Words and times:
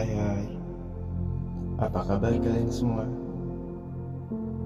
Hai 0.00 0.16
hai 0.16 0.48
Apa 1.76 2.00
kabar 2.08 2.32
kalian 2.32 2.72
semua? 2.72 3.04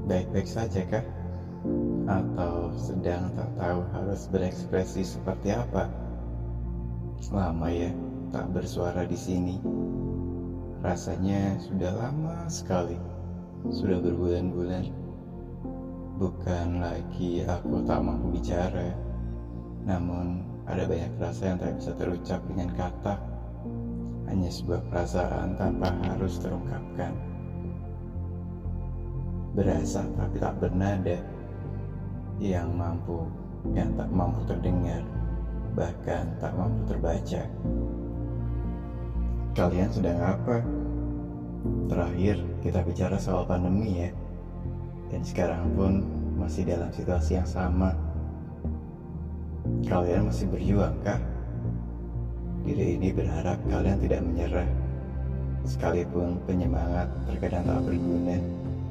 Baik-baik 0.07 0.47
saja 0.47 0.87
kah? 0.87 1.03
Atau 2.07 2.71
sedang 2.79 3.35
tak 3.35 3.51
tahu 3.59 3.83
harus 3.99 4.31
berekspresi 4.31 5.03
seperti 5.03 5.51
apa? 5.51 5.91
Lama 7.35 7.67
ya 7.67 7.91
tak 8.31 8.47
bersuara 8.55 9.03
di 9.11 9.19
sini 9.19 9.59
Rasanya 10.87 11.59
sudah 11.67 11.99
lama 11.99 12.47
sekali 12.47 12.95
Sudah 13.75 13.99
berbulan-bulan 14.07 14.87
Bukan 16.23 16.79
lagi 16.79 17.43
aku 17.43 17.83
tak 17.83 18.07
mampu 18.07 18.39
bicara 18.39 18.95
Namun 19.83 20.47
ada 20.71 20.87
banyak 20.87 21.11
rasa 21.19 21.51
yang 21.51 21.59
tak 21.59 21.75
bisa 21.75 21.91
terucap 21.99 22.39
dengan 22.47 22.71
kata 22.79 23.34
hanya 24.35 24.51
sebuah 24.51 24.83
perasaan 24.91 25.55
tanpa 25.55 25.95
harus 26.11 26.43
terungkapkan. 26.43 27.15
Berasa 29.55 30.03
tapi 30.19 30.43
tak 30.43 30.59
bernada, 30.59 31.23
yang 32.43 32.75
mampu, 32.75 33.31
yang 33.79 33.95
tak 33.95 34.11
mampu 34.11 34.43
terdengar, 34.51 35.07
bahkan 35.79 36.27
tak 36.43 36.51
mampu 36.59 36.83
terbaca. 36.91 37.47
Kalian 39.55 39.91
sedang 39.95 40.19
apa? 40.19 40.67
Terakhir 41.87 42.43
kita 42.59 42.83
bicara 42.83 43.15
soal 43.23 43.47
pandemi 43.47 44.03
ya, 44.03 44.11
dan 45.15 45.23
sekarang 45.23 45.71
pun 45.79 46.03
masih 46.35 46.67
dalam 46.67 46.91
situasi 46.91 47.39
yang 47.39 47.47
sama. 47.47 47.95
Kalian 49.87 50.27
masih 50.27 50.51
berjuang 50.51 50.99
kah? 51.07 51.23
Diri 52.65 52.97
ini 52.97 53.13
berharap 53.13 53.61
kalian 53.69 54.01
tidak 54.01 54.25
menyerah, 54.25 54.65
sekalipun 55.69 56.41
penyemangat 56.49 57.13
terkadang 57.29 57.69
tak 57.69 57.85
berguna 57.85 58.41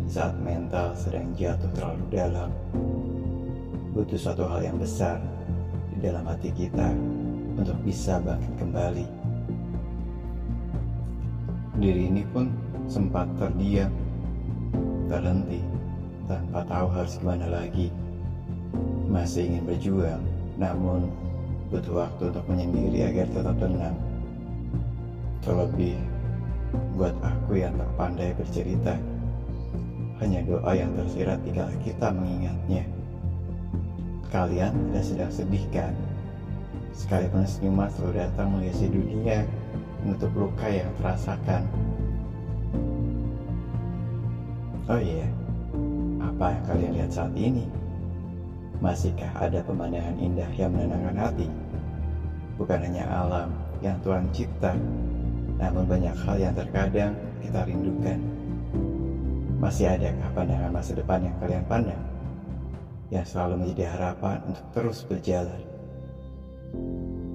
saat 0.06 0.38
mental 0.46 0.94
sedang 0.94 1.34
jatuh 1.34 1.74
terlalu 1.74 2.06
dalam. 2.14 2.54
Butuh 3.98 4.18
suatu 4.22 4.46
hal 4.46 4.62
yang 4.62 4.78
besar 4.78 5.18
di 5.90 6.06
dalam 6.06 6.22
hati 6.30 6.54
kita 6.54 6.94
untuk 7.58 7.74
bisa 7.82 8.22
bangkit 8.22 8.54
kembali. 8.62 9.08
Diri 11.82 12.14
ini 12.14 12.22
pun 12.30 12.54
sempat 12.86 13.26
terdiam, 13.42 13.90
terhenti, 15.10 15.66
tanpa 16.30 16.62
tahu 16.70 16.88
harus 16.94 17.18
gimana 17.18 17.50
lagi. 17.50 17.90
Masih 19.10 19.50
ingin 19.50 19.66
berjuang, 19.66 20.22
namun 20.62 21.10
butuh 21.74 22.06
waktu 22.06 22.30
untuk 22.30 22.46
menyendiri 22.46 23.10
agar 23.10 23.26
tetap 23.34 23.58
tenang. 23.58 23.98
Terlebih 25.42 25.98
buat 26.94 27.18
aku 27.26 27.58
yang 27.58 27.74
tak 27.74 27.90
pandai 27.98 28.30
bercerita, 28.38 28.94
hanya 30.22 30.46
doa 30.46 30.72
yang 30.78 30.94
tersirat 30.94 31.42
jika 31.42 31.66
kita 31.82 32.14
mengingatnya. 32.14 32.86
Kalian 34.30 34.70
tidak 34.94 35.06
sedang 35.06 35.32
sedih 35.34 35.66
kan? 35.74 35.94
Sekalipun 36.94 37.42
senyuman 37.50 37.90
selalu 37.90 38.22
datang 38.22 38.54
menghiasi 38.54 38.86
dunia, 38.94 39.42
menutup 40.06 40.30
luka 40.38 40.70
yang 40.70 40.90
terasakan. 41.02 41.66
Oh 44.94 45.02
iya, 45.02 45.26
apa 46.22 46.54
yang 46.54 46.64
kalian 46.70 46.92
lihat 47.02 47.10
saat 47.10 47.34
ini? 47.34 47.66
Masihkah 48.82 49.30
ada 49.38 49.62
pemandangan 49.62 50.18
indah 50.18 50.50
yang 50.58 50.74
menenangkan 50.74 51.18
hati? 51.18 51.48
Bukan 52.58 52.80
hanya 52.82 53.06
alam 53.10 53.50
yang 53.84 53.98
Tuhan 54.02 54.30
cipta, 54.32 54.74
namun 55.60 55.86
banyak 55.86 56.16
hal 56.26 56.38
yang 56.40 56.54
terkadang 56.56 57.14
kita 57.44 57.66
rindukan. 57.68 58.18
Masih 59.62 59.92
adakah 59.92 60.30
pandangan 60.34 60.72
masa 60.72 60.92
depan 60.98 61.20
yang 61.24 61.36
kalian 61.40 61.66
pandang? 61.68 62.04
Yang 63.14 63.26
selalu 63.36 63.54
menjadi 63.62 63.86
harapan 63.94 64.38
untuk 64.50 64.66
terus 64.74 65.06
berjalan. 65.06 65.62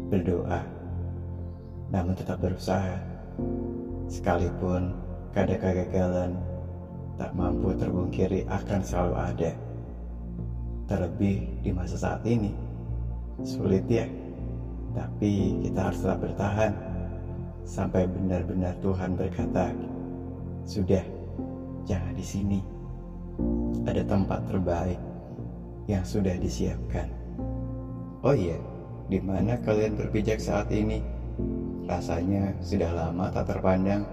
Berdoa, 0.09 0.61
namun 1.93 2.17
tetap 2.17 2.41
berusaha. 2.41 2.99
Sekalipun 4.09 4.97
kadang 5.37 5.61
kegagalan 5.61 6.33
tak 7.21 7.31
mampu 7.37 7.75
terbungkiri 7.77 8.49
akan 8.49 8.81
selalu 8.81 9.15
ada. 9.19 9.53
Terlebih 10.89 11.61
di 11.61 11.69
masa 11.69 12.01
saat 12.01 12.25
ini. 12.25 12.49
Sulit 13.45 13.85
ya, 13.93 14.09
tapi 14.97 15.61
kita 15.61 15.93
harus 15.93 16.01
tetap 16.01 16.25
bertahan 16.25 16.73
sampai 17.69 18.09
benar-benar 18.09 18.73
Tuhan 18.81 19.13
berkata, 19.13 19.69
"Sudah, 20.65 21.05
jangan 21.85 22.17
di 22.17 22.25
sini. 22.25 22.61
Ada 23.85 24.01
tempat 24.01 24.49
terbaik 24.49 24.97
yang 25.93 26.01
sudah 26.09 26.33
disiapkan." 26.41 27.13
Oh 28.25 28.33
iya, 28.33 28.57
di 29.13 29.21
mana 29.21 29.61
kalian 29.61 29.93
berpijak 29.93 30.41
saat 30.41 30.73
ini? 30.73 31.05
Rasanya 31.85 32.57
sudah 32.65 32.97
lama 32.97 33.29
tak 33.29 33.53
terpandang 33.53 34.09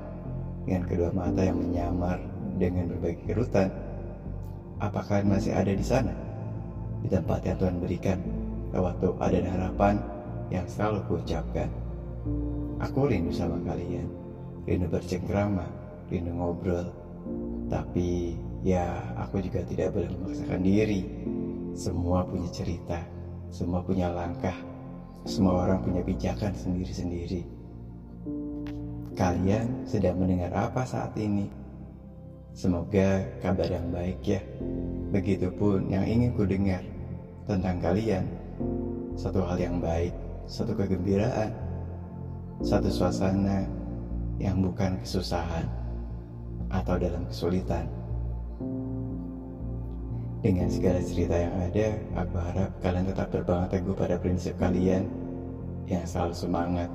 dengan 0.67 0.83
kedua 0.83 1.07
mata 1.15 1.39
yang 1.39 1.55
menyamar 1.55 2.19
dengan 2.59 2.91
berbagai 2.91 3.31
kerutan. 3.31 3.71
Apakah 4.83 5.23
masih 5.23 5.55
ada 5.55 5.71
di 5.71 5.81
sana? 5.87 6.24
Di 7.05 7.13
tempat 7.13 7.45
yang 7.45 7.57
Tuhan 7.61 7.77
berikan 7.77 8.17
lewat 8.73 8.97
doa 8.97 9.25
dan 9.29 9.45
harapan 9.45 9.95
yang 10.49 10.65
selalu 10.65 11.05
kuucapkan. 11.05 11.69
Aku 12.81 13.05
rindu 13.05 13.29
sama 13.29 13.61
kalian, 13.61 14.09
rindu 14.65 14.89
bercengkrama, 14.89 15.69
rindu 16.09 16.33
ngobrol. 16.33 16.89
Tapi 17.69 18.33
ya 18.65 19.05
aku 19.21 19.37
juga 19.45 19.61
tidak 19.69 19.93
boleh 19.93 20.09
memaksakan 20.17 20.65
diri. 20.65 21.05
Semua 21.77 22.25
punya 22.25 22.49
cerita, 22.49 22.97
semua 23.53 23.85
punya 23.85 24.09
langkah, 24.09 24.57
semua 25.29 25.69
orang 25.69 25.85
punya 25.85 26.01
pijakan 26.01 26.57
sendiri-sendiri. 26.57 27.45
Kalian 29.13 29.85
sedang 29.85 30.17
mendengar 30.17 30.51
apa 30.57 30.81
saat 30.89 31.13
ini? 31.21 31.47
Semoga 32.55 33.23
kabar 33.43 33.67
yang 33.69 33.93
baik 33.93 34.19
ya. 34.25 34.41
Begitupun 35.11 35.91
yang 35.91 36.07
ingin 36.07 36.31
ku 36.35 36.47
dengar 36.47 36.94
tentang 37.45 37.77
kalian. 37.81 38.25
Satu 39.15 39.41
hal 39.47 39.57
yang 39.61 39.79
baik, 39.79 40.11
satu 40.45 40.75
kegembiraan, 40.75 41.49
satu 42.59 42.91
suasana 42.91 43.63
yang 44.37 44.59
bukan 44.59 44.99
kesusahan 44.99 45.65
atau 46.69 46.99
dalam 46.99 47.23
kesulitan. 47.29 47.87
Dengan 50.45 50.69
segala 50.69 51.01
cerita 51.01 51.33
yang 51.33 51.55
ada, 51.57 51.87
aku 52.21 52.35
harap 52.37 52.69
kalian 52.85 53.09
tetap 53.09 53.33
berpegang 53.33 53.65
teguh 53.65 53.95
pada 53.97 54.15
prinsip 54.21 54.53
kalian 54.61 55.09
yang 55.89 56.05
selalu 56.05 56.37
semangat, 56.37 56.89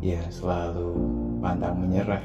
yang 0.00 0.24
selalu 0.32 0.96
pantang 1.44 1.76
menyerah. 1.76 2.24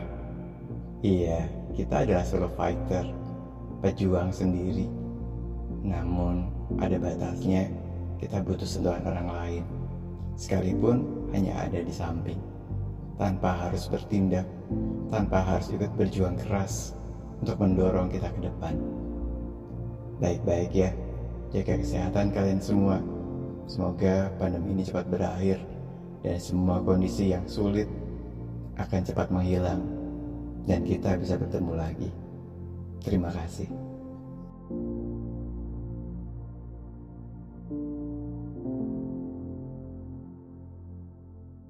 Iya, 1.03 1.43
kita 1.75 2.07
adalah 2.07 2.23
solo 2.23 2.47
fighter, 2.55 3.03
pejuang 3.83 4.31
sendiri. 4.31 4.87
Namun, 5.83 6.54
ada 6.81 6.97
batasnya 6.97 7.69
kita 8.17 8.41
butuh 8.41 8.67
sentuhan 8.67 9.03
orang 9.05 9.27
lain. 9.29 9.63
Sekalipun 10.35 11.29
hanya 11.31 11.67
ada 11.67 11.79
di 11.79 11.93
samping. 11.93 12.39
Tanpa 13.15 13.55
harus 13.55 13.87
bertindak 13.87 14.43
tanpa 15.07 15.39
harus 15.39 15.71
ikut 15.71 15.87
berjuang 15.95 16.35
keras 16.35 16.97
untuk 17.39 17.55
mendorong 17.61 18.11
kita 18.11 18.27
ke 18.33 18.39
depan. 18.43 18.75
Baik-baik 20.19 20.71
ya 20.75 20.91
jaga 21.55 21.79
kesehatan 21.79 22.35
kalian 22.35 22.59
semua. 22.59 22.99
Semoga 23.65 24.29
pandemi 24.37 24.77
ini 24.77 24.83
cepat 24.85 25.09
berakhir 25.09 25.57
dan 26.21 26.37
semua 26.37 26.83
kondisi 26.83 27.33
yang 27.33 27.47
sulit 27.47 27.89
akan 28.77 29.01
cepat 29.01 29.31
menghilang 29.31 29.81
dan 30.67 30.83
kita 30.83 31.15
bisa 31.15 31.39
bertemu 31.39 31.73
lagi. 31.73 32.09
Terima 33.01 33.29
kasih 33.31 33.69